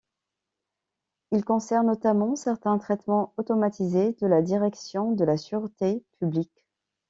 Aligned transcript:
Il 1.31 1.45
concerne 1.45 1.85
notamment 1.85 2.35
certains 2.35 2.79
traitements 2.79 3.35
automatisés 3.37 4.13
de 4.19 4.25
la 4.25 4.41
Direction 4.41 5.11
de 5.11 5.23
la 5.23 5.37
Sûreté 5.37 6.03
Publique. 6.19 6.65